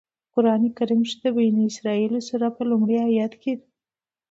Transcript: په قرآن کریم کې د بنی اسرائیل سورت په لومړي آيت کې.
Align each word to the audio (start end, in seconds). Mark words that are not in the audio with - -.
په 0.31 0.31
قرآن 0.35 0.61
کریم 0.77 1.01
کې 1.07 1.15
د 1.21 1.25
بنی 1.35 1.63
اسرائیل 1.69 2.13
سورت 2.27 2.51
په 2.57 2.63
لومړي 2.69 2.95
آيت 3.07 3.33
کې. 3.41 3.53